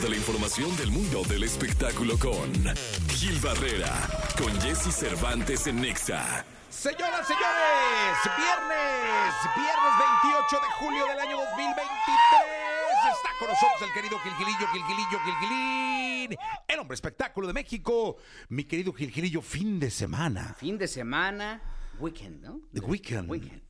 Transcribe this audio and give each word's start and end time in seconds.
de 0.00 0.08
la 0.08 0.16
información 0.16 0.76
del 0.76 0.90
mundo 0.90 1.22
del 1.28 1.44
espectáculo 1.44 2.18
con 2.18 2.50
Gil 3.10 3.38
Barrera, 3.38 3.92
con 4.36 4.50
Jesse 4.60 4.92
Cervantes 4.92 5.68
en 5.68 5.80
Nexa. 5.80 6.44
Señoras, 6.68 7.26
señores, 7.26 8.16
viernes, 8.36 9.34
viernes 9.54 9.92
28 10.22 10.56
de 10.56 10.72
julio 10.78 11.06
del 11.06 11.18
año 11.20 11.36
2023. 11.36 11.84
Está 13.04 13.30
con 13.38 13.48
nosotros 13.48 13.82
el 13.82 13.92
querido 13.92 14.18
Gilgilillo, 14.18 14.66
Gilgilillo, 14.72 15.18
Gilgilín, 15.24 16.36
el 16.66 16.78
hombre 16.80 16.94
espectáculo 16.96 17.46
de 17.46 17.52
México. 17.52 18.16
Mi 18.48 18.64
querido 18.64 18.92
Gilgilillo, 18.92 19.42
fin 19.42 19.78
de 19.78 19.90
semana. 19.90 20.56
Fin 20.58 20.76
de 20.76 20.88
semana, 20.88 21.62
weekend, 22.00 22.42
¿no? 22.42 22.60
The 22.72 22.80
weekend. 22.80 23.30
Weekend. 23.30 23.62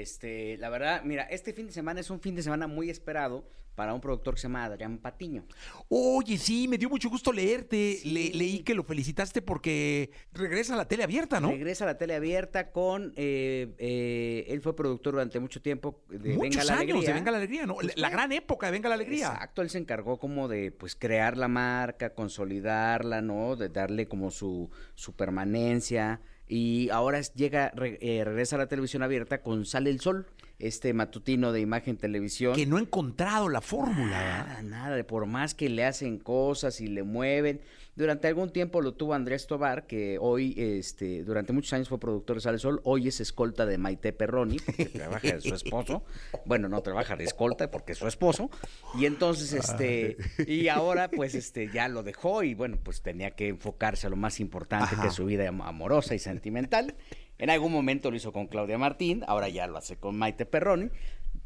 Este, 0.00 0.56
la 0.58 0.68
verdad, 0.70 1.02
mira, 1.04 1.24
este 1.24 1.52
fin 1.52 1.66
de 1.66 1.72
semana 1.72 2.00
es 2.00 2.10
un 2.10 2.20
fin 2.20 2.34
de 2.36 2.42
semana 2.42 2.66
muy 2.66 2.88
esperado 2.90 3.44
para 3.74 3.94
un 3.94 4.00
productor 4.00 4.34
que 4.34 4.40
se 4.40 4.48
llama 4.48 4.64
Adrián 4.64 4.98
Patiño. 4.98 5.44
Oye, 5.88 6.36
sí, 6.36 6.66
me 6.66 6.78
dio 6.78 6.88
mucho 6.88 7.08
gusto 7.08 7.32
leerte. 7.32 8.00
Le- 8.04 8.30
leí 8.30 8.58
que 8.64 8.74
lo 8.74 8.82
felicitaste 8.82 9.40
porque 9.40 10.10
regresa 10.32 10.74
a 10.74 10.76
la 10.76 10.88
tele 10.88 11.04
abierta, 11.04 11.38
¿no? 11.38 11.50
Regresa 11.52 11.84
a 11.84 11.86
la 11.86 11.96
tele 11.96 12.16
abierta 12.16 12.72
con, 12.72 13.12
eh, 13.14 13.72
eh, 13.78 14.46
él 14.48 14.60
fue 14.62 14.74
productor 14.74 15.12
durante 15.14 15.38
mucho 15.38 15.62
tiempo 15.62 16.02
de 16.08 16.34
Muchos 16.34 16.40
Venga 16.40 16.64
la 16.64 16.72
años 16.72 16.80
Alegría. 16.90 17.08
de 17.08 17.12
Venga 17.14 17.30
la 17.30 17.36
Alegría, 17.38 17.66
¿no? 17.66 17.74
Pues 17.76 17.96
la 17.96 18.08
fue- 18.08 18.16
gran 18.16 18.32
época 18.32 18.66
de 18.66 18.72
Venga 18.72 18.88
la 18.88 18.96
Alegría. 18.96 19.28
Exacto, 19.28 19.62
él 19.62 19.70
se 19.70 19.78
encargó 19.78 20.18
como 20.18 20.48
de 20.48 20.72
pues 20.72 20.96
crear 20.96 21.36
la 21.36 21.46
marca, 21.46 22.14
consolidarla, 22.14 23.22
¿no? 23.22 23.54
De 23.54 23.68
darle 23.68 24.08
como 24.08 24.32
su, 24.32 24.70
su 24.96 25.14
permanencia. 25.14 26.20
Y 26.48 26.88
ahora 26.90 27.20
llega, 27.20 27.70
re- 27.74 27.98
eh, 28.00 28.24
regresa 28.24 28.56
a 28.56 28.58
la 28.60 28.66
televisión 28.68 29.02
abierta 29.02 29.42
con 29.42 29.66
Sale 29.66 29.90
el 29.90 30.00
Sol, 30.00 30.26
este 30.58 30.92
matutino 30.92 31.52
de 31.52 31.60
imagen 31.60 31.96
televisión. 31.96 32.54
Que 32.54 32.66
no 32.66 32.76
ha 32.76 32.80
encontrado 32.80 33.48
la 33.48 33.60
fórmula. 33.60 34.10
Nada, 34.46 34.62
nada, 34.62 35.04
por 35.04 35.26
más 35.26 35.54
que 35.54 35.68
le 35.68 35.84
hacen 35.84 36.18
cosas 36.18 36.80
y 36.80 36.88
le 36.88 37.02
mueven. 37.04 37.60
Durante 37.94 38.28
algún 38.28 38.52
tiempo 38.52 38.80
lo 38.80 38.94
tuvo 38.94 39.14
Andrés 39.14 39.48
Tobar, 39.48 39.88
que 39.88 40.18
hoy, 40.20 40.54
este, 40.56 41.24
durante 41.24 41.52
muchos 41.52 41.72
años 41.72 41.88
fue 41.88 41.98
productor 41.98 42.36
de 42.36 42.42
Sale 42.42 42.58
Sol, 42.58 42.80
hoy 42.84 43.08
es 43.08 43.20
escolta 43.20 43.66
de 43.66 43.76
Maite 43.76 44.12
Perroni, 44.12 44.58
porque 44.60 44.84
trabaja 44.86 45.32
de 45.32 45.40
su 45.40 45.52
esposo. 45.54 46.04
Bueno, 46.44 46.68
no 46.68 46.80
trabaja 46.80 47.16
de 47.16 47.24
escolta 47.24 47.72
porque 47.72 47.92
es 47.92 47.98
su 47.98 48.06
esposo. 48.06 48.50
Y 48.96 49.06
entonces, 49.06 49.52
este, 49.52 50.16
y 50.46 50.68
ahora 50.68 51.08
pues 51.10 51.34
este 51.34 51.70
ya 51.72 51.88
lo 51.88 52.04
dejó 52.04 52.44
y 52.44 52.54
bueno, 52.54 52.78
pues 52.82 53.02
tenía 53.02 53.32
que 53.32 53.48
enfocarse 53.48 54.06
a 54.06 54.10
lo 54.10 54.16
más 54.16 54.38
importante 54.38 54.94
Ajá. 54.94 55.02
que 55.02 55.08
es 55.08 55.14
su 55.14 55.24
vida 55.26 55.48
am- 55.48 55.62
amorosa 55.62 56.14
y 56.14 56.20
sentimental. 56.20 56.94
En 57.38 57.50
algún 57.50 57.72
momento 57.72 58.10
lo 58.10 58.16
hizo 58.16 58.32
con 58.32 58.48
Claudia 58.48 58.78
Martín, 58.78 59.24
ahora 59.26 59.48
ya 59.48 59.66
lo 59.66 59.78
hace 59.78 59.96
con 59.96 60.16
Maite 60.16 60.44
Perroni. 60.44 60.90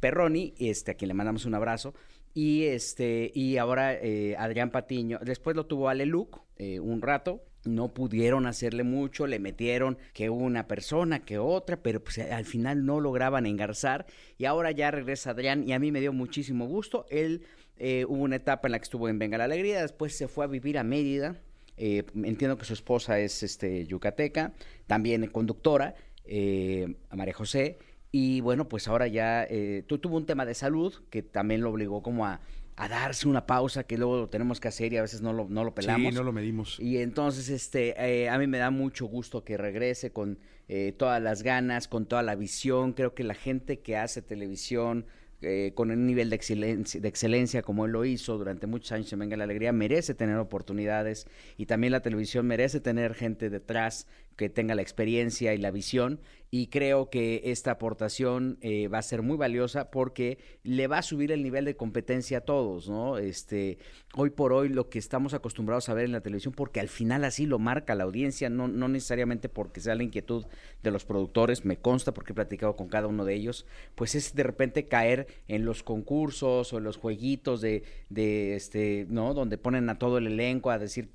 Perroni, 0.01 0.55
este, 0.59 0.93
a 0.93 0.95
quien 0.95 1.09
le 1.09 1.15
mandamos 1.15 1.45
un 1.45 1.55
abrazo. 1.55 1.95
Y 2.35 2.65
este, 2.65 3.31
y 3.35 3.59
ahora 3.59 3.93
eh, 3.95 4.35
Adrián 4.39 4.71
Patiño, 4.71 5.19
después 5.23 5.55
lo 5.55 5.67
tuvo 5.67 5.89
Ale 5.89 6.07
Luc 6.07 6.41
eh, 6.57 6.81
un 6.81 7.03
rato. 7.03 7.45
No 7.65 7.95
pudieron 7.95 8.47
hacerle 8.47 8.83
mucho, 8.83 9.29
le 9.29 9.39
metieron 9.39 9.97
que 10.15 10.31
una 10.31 10.67
persona, 10.67 11.21
que 11.21 11.39
otra, 11.39 11.77
pero 11.77 12.03
pues 12.03 12.19
al 12.19 12.45
final 12.45 12.85
no 12.85 12.99
lograban 12.99 13.47
engarzar. 13.47 14.07
Y 14.39 14.47
ahora 14.47 14.73
ya 14.73 14.91
regresa 14.91 15.31
Adrián 15.31 15.69
y 15.69 15.73
a 15.73 15.79
mí 15.79 15.93
me 15.93 16.01
dio 16.01 16.13
muchísimo 16.13 16.67
gusto. 16.67 17.07
Él 17.09 17.43
eh, 17.77 18.05
hubo 18.09 18.23
una 18.23 18.37
etapa 18.37 18.67
en 18.67 18.73
la 18.73 18.79
que 18.79 18.85
estuvo 18.85 19.09
en 19.09 19.19
Venga 19.19 19.39
la 19.39 19.45
Alegría, 19.45 19.83
después 19.83 20.17
se 20.17 20.27
fue 20.27 20.45
a 20.45 20.49
vivir 20.49 20.79
a 20.79 20.83
Mérida. 20.83 21.37
Eh, 21.85 22.05
entiendo 22.23 22.57
que 22.57 22.65
su 22.65 22.75
esposa 22.75 23.19
es 23.19 23.43
este, 23.43 23.87
yucateca, 23.87 24.53
también 24.87 25.27
conductora, 25.27 25.97
eh, 26.25 26.95
María 27.11 27.35
José. 27.35 27.79
Y 28.13 28.41
bueno, 28.41 28.69
pues 28.69 28.87
ahora 28.87 29.09
ya 29.09 29.43
eh, 29.51 29.83
tu- 29.89 29.99
tuvo 29.99 30.17
un 30.17 30.25
tema 30.27 30.45
de 30.47 30.55
salud 30.55 30.95
que 31.11 31.23
también 31.23 31.61
lo 31.63 31.71
obligó 31.71 32.01
como 32.03 32.25
a, 32.25 32.41
a 32.77 32.89
darse 32.89 33.27
una 33.27 33.47
pausa 33.47 33.83
que 33.85 33.99
luego 33.99 34.17
lo 34.19 34.29
tenemos 34.29 34.61
que 34.61 34.69
hacer 34.69 34.93
y 34.93 34.97
a 34.99 35.03
veces 35.03 35.23
no 35.23 35.33
lo, 35.33 35.49
no 35.49 35.65
lo 35.65 35.75
pelamos. 35.75 36.13
Sí, 36.13 36.17
no 36.19 36.23
lo 36.23 36.33
medimos. 36.33 36.79
Y 36.79 36.99
entonces, 36.99 37.49
este, 37.49 37.95
eh, 37.99 38.29
a 38.29 38.39
mí 38.39 38.47
me 38.47 38.59
da 38.59 38.71
mucho 38.71 39.07
gusto 39.07 39.43
que 39.43 39.57
regrese 39.57 40.13
con 40.13 40.39
eh, 40.69 40.95
todas 40.97 41.21
las 41.21 41.43
ganas, 41.43 41.89
con 41.89 42.07
toda 42.07 42.23
la 42.23 42.37
visión. 42.37 42.93
Creo 42.93 43.13
que 43.15 43.25
la 43.25 43.35
gente 43.35 43.81
que 43.81 43.97
hace 43.97 44.23
televisión 44.23 45.07
eh, 45.43 45.73
con 45.75 45.91
un 45.91 46.07
nivel 46.07 46.31
de 46.31 46.37
excelencia, 46.37 47.63
como 47.63 47.85
él 47.85 47.93
lo 47.93 48.05
hizo 48.05 48.39
durante 48.39 48.67
muchos 48.67 48.93
años 48.93 49.13
en 49.13 49.19
Venga 49.19 49.37
la 49.37 49.45
Alegría 49.45 49.73
merece 49.73 50.15
tener 50.15 50.37
oportunidades 50.37 51.27
y 51.57 51.67
también 51.67 51.93
la 51.93 52.01
televisión 52.01 52.47
merece 52.47 52.81
tener 52.81 53.15
gente 53.15 53.51
detrás 53.51 54.07
que 54.37 54.49
tenga 54.49 54.75
la 54.75 54.83
experiencia 54.83 55.55
y 55.55 55.59
la 55.59 55.71
visión 55.71 56.21
y 56.55 56.67
creo 56.67 57.09
que 57.09 57.41
esta 57.47 57.71
aportación 57.71 58.59
eh, 58.61 58.87
va 58.89 58.99
a 58.99 59.03
ser 59.03 59.23
muy 59.23 59.39
valiosa 59.39 59.91
porque 59.91 60.39
le 60.65 60.87
va 60.87 60.99
a 60.99 61.03
subir 61.03 61.33
el 61.33 61.43
nivel 61.43 61.65
de 61.65 61.77
competencia 61.77 62.39
a 62.39 62.41
todos, 62.43 62.91
¿no? 62.91 63.17
Este, 63.17 63.79
hoy 64.15 64.29
por 64.29 64.53
hoy 64.53 64.69
lo 64.69 64.91
que 64.91 64.99
estamos 64.99 65.33
acostumbrados 65.33 65.89
a 65.89 65.95
ver 65.95 66.05
en 66.05 66.13
la 66.13 66.21
televisión, 66.21 66.53
porque 66.55 66.81
al 66.81 66.89
final 66.89 67.25
así 67.25 67.47
lo 67.47 67.59
marca 67.59 67.95
la 67.95 68.05
audiencia, 68.05 68.51
no, 68.51 68.69
no 68.69 68.89
necesariamente 68.89 69.49
porque 69.49 69.81
sea 69.81 69.95
la 69.95 70.03
inquietud 70.03 70.45
de 70.83 70.91
los 70.91 71.07
productores, 71.07 71.65
me 71.65 71.79
consta 71.79 72.13
porque 72.13 72.33
he 72.33 72.35
platicado 72.35 72.77
con 72.77 72.89
cada 72.89 73.07
uno 73.07 73.25
de 73.25 73.35
ellos, 73.35 73.65
pues 73.95 74.15
es 74.15 74.35
de 74.35 74.43
repente 74.43 74.89
caer 74.89 75.27
en 75.49 75.65
los 75.65 75.83
concursos 75.83 76.73
o 76.73 76.79
en 76.79 76.85
los 76.85 76.97
jueguitos 76.97 77.61
de, 77.61 77.83
de 78.09 78.57
este, 78.57 79.07
¿no? 79.09 79.35
Donde 79.35 79.59
ponen 79.59 79.89
a 79.91 79.99
todo 79.99 80.19
el 80.19 80.27
elenco 80.27 80.71
a 80.71 80.79
decir 80.79 81.09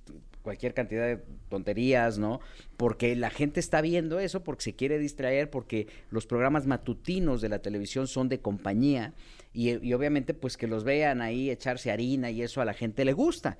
cualquier 0.48 0.74
cantidad 0.74 1.06
de 1.06 1.22
tonterías, 1.50 2.18
¿no? 2.18 2.40
Porque 2.78 3.18
la 3.18 3.30
gente 3.30 3.60
está 3.60 3.82
viendo 3.82 4.18
eso, 4.20 4.44
porque 4.46 4.64
se 4.64 4.76
quiere 4.76 4.98
distraer, 4.98 5.50
porque 5.50 5.88
los 6.10 6.26
programas 6.26 6.66
matutinos 6.66 7.42
de 7.42 7.50
la 7.50 7.60
televisión 7.60 8.08
son 8.08 8.30
de 8.30 8.40
compañía 8.40 9.14
y, 9.52 9.86
y 9.86 9.94
obviamente 9.94 10.34
pues 10.34 10.56
que 10.56 10.68
los 10.68 10.86
vean 10.86 11.22
ahí 11.22 11.50
echarse 11.50 11.92
harina 11.92 12.32
y 12.32 12.44
eso 12.44 12.62
a 12.62 12.66
la 12.66 12.74
gente 12.74 13.04
le 13.04 13.12
gusta. 13.12 13.58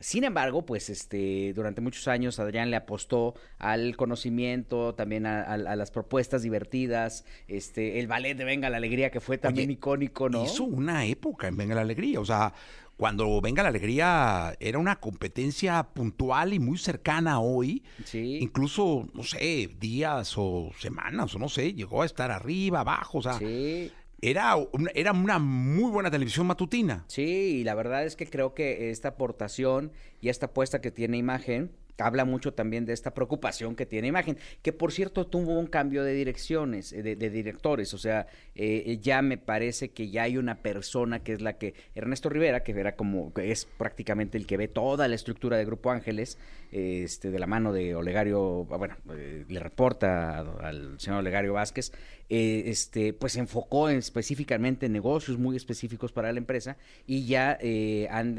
Sin 0.00 0.24
embargo, 0.24 0.64
pues 0.64 0.90
este, 0.90 1.52
durante 1.54 1.80
muchos 1.80 2.06
años 2.08 2.38
Adrián 2.38 2.70
le 2.70 2.76
apostó 2.76 3.34
al 3.58 3.96
conocimiento, 3.96 4.94
también 4.94 5.26
a, 5.26 5.40
a- 5.42 5.54
a 5.54 5.76
las 5.76 5.90
propuestas 5.90 6.42
divertidas, 6.42 7.24
este, 7.48 7.98
el 7.98 8.06
ballet 8.06 8.34
de 8.36 8.44
Venga 8.44 8.70
la 8.70 8.76
Alegría, 8.76 9.10
que 9.10 9.20
fue 9.20 9.38
también 9.38 9.68
Oye, 9.68 9.74
icónico, 9.74 10.28
¿no? 10.28 10.44
Hizo 10.44 10.64
una 10.64 11.04
época 11.06 11.48
en 11.48 11.56
Venga 11.56 11.74
la 11.74 11.80
Alegría. 11.80 12.20
O 12.20 12.24
sea, 12.24 12.52
cuando 12.96 13.40
Venga 13.40 13.62
la 13.62 13.68
Alegría 13.68 14.56
era 14.60 14.78
una 14.78 14.96
competencia 14.96 15.82
puntual 15.84 16.52
y 16.52 16.58
muy 16.58 16.78
cercana 16.78 17.40
hoy. 17.40 17.82
Sí. 18.04 18.38
Incluso, 18.40 19.08
no 19.14 19.22
sé, 19.22 19.70
días 19.80 20.34
o 20.36 20.70
semanas, 20.78 21.34
o 21.34 21.38
no 21.38 21.48
sé, 21.48 21.74
llegó 21.74 22.02
a 22.02 22.06
estar 22.06 22.30
arriba, 22.30 22.80
abajo. 22.80 23.18
O 23.18 23.22
sea, 23.22 23.34
Sí. 23.34 23.92
Era, 24.20 24.56
una, 24.56 24.90
era 24.94 25.12
una 25.12 25.38
muy 25.38 25.90
buena 25.90 26.10
televisión 26.10 26.46
matutina. 26.46 27.04
Sí, 27.08 27.58
y 27.60 27.64
la 27.64 27.74
verdad 27.74 28.04
es 28.04 28.16
que 28.16 28.26
creo 28.26 28.54
que 28.54 28.90
esta 28.90 29.08
aportación 29.08 29.92
y 30.20 30.28
esta 30.28 30.46
apuesta 30.46 30.80
que 30.80 30.90
tiene 30.90 31.16
imagen 31.16 31.70
habla 31.98 32.24
mucho 32.24 32.54
también 32.54 32.86
de 32.86 32.92
esta 32.92 33.12
preocupación 33.14 33.74
que 33.76 33.86
tiene 33.86 34.08
imagen, 34.08 34.38
que 34.62 34.72
por 34.72 34.92
cierto 34.92 35.26
tuvo 35.26 35.58
un 35.58 35.66
cambio 35.66 36.04
de 36.04 36.12
direcciones, 36.14 36.92
eh, 36.92 37.02
de, 37.02 37.16
de 37.16 37.30
directores, 37.30 37.92
o 37.94 37.98
sea, 37.98 38.26
eh, 38.54 38.98
ya 39.02 39.20
me 39.22 39.36
parece 39.38 39.90
que 39.90 40.10
ya 40.10 40.22
hay 40.24 40.36
una 40.38 40.56
persona 40.62 41.22
que 41.22 41.32
es 41.32 41.40
la 41.40 41.58
que, 41.58 41.74
Ernesto 41.94 42.28
Rivera, 42.28 42.62
que 42.62 42.72
era 42.72 42.96
como, 42.96 43.32
es 43.36 43.66
prácticamente 43.78 44.38
el 44.38 44.46
que 44.46 44.56
ve 44.56 44.68
toda 44.68 45.08
la 45.08 45.14
estructura 45.14 45.56
de 45.56 45.64
Grupo 45.64 45.90
Ángeles, 45.90 46.38
este, 46.70 47.30
de 47.30 47.38
la 47.38 47.46
mano 47.46 47.72
de 47.72 47.94
Olegario, 47.94 48.64
bueno, 48.64 48.96
eh, 49.14 49.44
le 49.48 49.58
reporta 49.60 50.38
al 50.40 51.00
señor 51.00 51.20
Olegario 51.20 51.54
Vázquez, 51.54 51.92
eh, 52.28 52.64
este, 52.66 53.14
pues 53.14 53.36
enfocó 53.36 53.88
en- 53.88 53.96
específicamente 53.98 54.86
en 54.86 54.92
negocios 54.92 55.38
muy 55.38 55.56
específicos 55.56 56.12
para 56.12 56.30
la 56.30 56.38
empresa 56.38 56.76
y 57.06 57.24
ya 57.26 57.56
eh, 57.60 58.06
han 58.10 58.34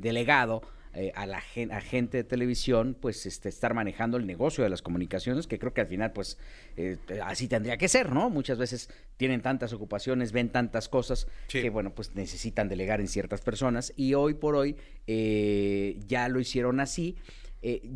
delegado 0.00 0.62
eh, 0.96 1.12
a 1.14 1.26
la 1.26 1.40
gen- 1.40 1.70
a 1.72 1.80
gente 1.80 2.16
de 2.18 2.24
televisión, 2.24 2.96
pues 3.00 3.26
este, 3.26 3.48
estar 3.48 3.74
manejando 3.74 4.16
el 4.16 4.26
negocio 4.26 4.64
de 4.64 4.70
las 4.70 4.82
comunicaciones, 4.82 5.46
que 5.46 5.58
creo 5.58 5.72
que 5.74 5.82
al 5.82 5.86
final, 5.86 6.12
pues 6.12 6.38
eh, 6.76 6.96
así 7.24 7.46
tendría 7.48 7.76
que 7.76 7.88
ser, 7.88 8.12
¿no? 8.12 8.30
Muchas 8.30 8.58
veces 8.58 8.88
tienen 9.16 9.42
tantas 9.42 9.72
ocupaciones, 9.72 10.32
ven 10.32 10.48
tantas 10.48 10.88
cosas 10.88 11.28
Sí. 11.48 11.62
que, 11.62 11.70
bueno, 11.70 11.94
pues 11.94 12.14
necesitan 12.14 12.68
delegar 12.68 13.00
en 13.00 13.08
ciertas 13.08 13.40
personas 13.42 13.92
y 13.96 14.14
hoy 14.14 14.34
por 14.34 14.56
hoy 14.56 14.76
eh, 15.06 15.98
ya 16.06 16.28
lo 16.28 16.40
hicieron 16.40 16.80
así. 16.80 17.16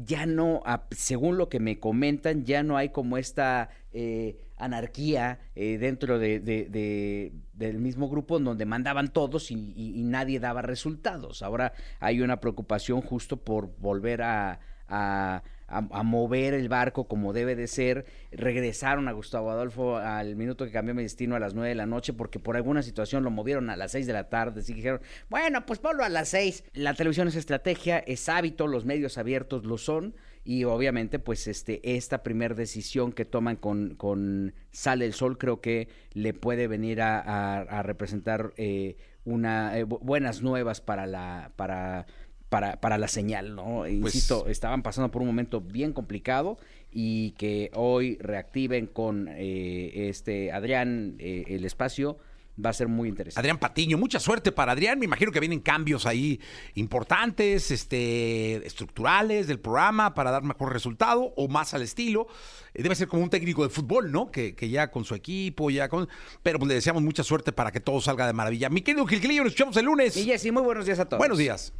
Ya 0.05 0.26
no, 0.26 0.62
según 0.91 1.37
lo 1.38 1.49
que 1.49 1.61
me 1.61 1.79
comentan, 1.79 2.44
ya 2.44 2.64
no 2.64 2.76
hay 2.76 2.88
como 2.88 3.19
esta 3.19 3.69
eh, 3.93 4.37
anarquía 4.61 5.41
eh, 5.55 5.79
dentro 5.79 6.19
de, 6.19 6.39
de- 6.41 6.67
de- 6.67 7.33
del 7.55 7.79
mismo 7.79 8.09
grupo 8.09 8.39
en 8.39 8.45
donde 8.45 8.67
mandaban 8.67 9.12
todos 9.12 9.51
y, 9.51 9.55
y- 9.77 9.99
y 10.01 10.05
nadie 10.05 10.39
daba 10.41 10.62
resultados. 10.62 11.43
Ahora 11.43 11.73
hay 11.99 12.21
una 12.21 12.41
preocupación 12.41 13.01
justo 13.01 13.37
por 13.39 13.77
volver 13.79 14.23
a, 14.23 14.61
a- 14.89 15.43
a- 15.78 16.02
mover 16.02 16.55
el 16.55 16.69
barco 16.69 17.05
como 17.05 17.32
debe 17.32 17.56
de 17.56 17.67
ser. 17.67 18.05
Regresaron 18.32 19.08
a 19.08 19.12
Gustavo 19.12 19.50
Adolfo 19.50 19.96
al 19.96 20.37
minuto 20.37 20.64
que 20.64 20.72
cambió 20.72 20.94
mi 20.94 21.02
destino 21.02 21.37
a 21.37 21.40
las 21.40 21.55
9 21.55 21.69
de 21.69 21.75
la 21.75 21.87
noche 21.87 22.12
porque 22.12 22.38
por 22.38 22.56
alguna 22.56 22.82
situación 22.82 23.22
lo 23.25 23.31
movieron 23.31 23.70
a 23.70 23.76
las 23.76 23.93
6 23.93 24.06
de 24.06 24.12
la 24.12 24.28
tarde. 24.28 24.61
Así 24.61 24.72
dijeron, 24.75 25.00
bueno, 25.28 25.64
pues 25.67 25.78
ponlo 25.78 26.05
a 26.05 26.08
las 26.08 26.28
6. 26.31 26.64
La 26.72 26.94
televisión 26.94 27.28
es 27.28 27.37
estrategia, 27.37 27.99
es 27.99 28.28
hábito, 28.28 28.67
los 28.67 28.84
medios 28.84 29.19
abiertos 29.19 29.64
lo 29.64 29.78
son. 29.78 30.14
Y 30.43 30.64
obviamente, 30.64 31.19
pues 31.19 31.46
este, 31.46 31.96
esta 31.96 32.22
primera 32.22 32.55
decisión 32.55 33.12
que 33.12 33.26
toman 33.26 33.56
con, 33.56 33.94
con 33.96 34.55
Sale 34.70 35.05
el 35.05 35.12
Sol 35.12 35.37
creo 35.37 35.61
que 35.61 35.88
le 36.14 36.32
puede 36.32 36.67
venir 36.67 37.02
a, 37.02 37.20
a- 37.61 37.82
representar 37.82 38.52
eh, 38.56 38.96
una 39.25 39.76
eh, 39.78 39.84
bu- 39.84 40.00
buenas 40.00 40.40
nuevas 40.40 40.81
para 40.81 41.06
la 41.06 41.52
para 41.56 42.06
para, 42.50 42.79
para 42.81 42.99
la 42.99 43.08
señal, 43.08 43.55
¿no? 43.55 43.79
Pues- 43.79 43.93
Insisto, 44.14 44.47
estaban 44.49 44.82
pasando 44.82 45.11
por 45.11 45.23
un 45.23 45.29
momento 45.29 45.62
bien 45.62 45.94
complicado 45.94 46.58
y 46.93 47.31
que 47.38 47.70
hoy 47.75 48.19
reactiven 48.20 48.87
con 48.87 49.29
eh, 49.31 50.08
este 50.11 50.52
Adrián 50.52 51.14
eh, 51.19 51.44
el 51.47 51.64
espacio 51.64 52.19
va 52.62 52.70
a 52.70 52.73
ser 52.75 52.88
muy 52.88 53.08
interesante. 53.08 53.41
Adrián 53.41 53.58
Patiño, 53.58 53.97
mucha 53.97 54.20
suerte 54.20 54.52
para 54.52 54.73
Adrián. 54.73 54.99
Me 54.99 55.06
imagino 55.06 55.32
que 55.32 55.41
vienen 55.41 55.61
cambios 55.61 56.05
ahí 56.05 56.41
importantes, 56.75 57.70
este, 57.70 58.56
estructurales 58.67 59.46
del 59.46 59.61
programa 59.61 60.12
para 60.12 60.31
dar 60.31 60.43
mejor 60.43 60.73
resultado 60.73 61.32
o 61.37 61.49
más 61.49 61.73
al 61.73 61.82
estilo. 61.82 62.26
Eh, 62.75 62.82
Debe 62.82 62.96
ser 62.96 63.08
como 63.08 63.23
un 63.23 63.31
técnico 63.31 63.62
de 63.62 63.70
fútbol, 63.70 64.11
¿no? 64.12 64.31
Que, 64.31 64.55
que 64.55 64.69
ya 64.69 64.91
con 64.91 65.05
su 65.05 65.14
equipo, 65.14 65.70
ya 65.70 65.88
con. 65.88 66.08
Pero 66.43 66.58
pues 66.58 66.69
le 66.69 66.75
deseamos 66.75 67.03
mucha 67.03 67.23
suerte 67.23 67.53
para 67.53 67.70
que 67.70 67.81
todo 67.81 68.00
salga 68.00 68.26
de 68.26 68.32
maravilla. 68.35 68.69
Mi 68.69 68.82
querido 68.82 69.06
Gilquilillo, 69.06 69.43
nos 69.44 69.53
escuchamos 69.53 69.76
el 69.79 69.87
lunes. 69.87 70.17
Y 70.17 70.25
Jessy, 70.25 70.50
muy 70.50 70.62
buenos 70.62 70.85
días 70.85 70.99
a 70.99 71.06
todos. 71.06 71.19
Buenos 71.19 71.38
días. 71.38 71.73